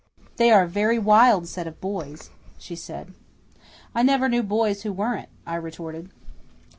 [0.37, 3.13] "They are a very wild set of boys," she said.
[3.93, 6.09] "I never knew boys who weren't," I retorted.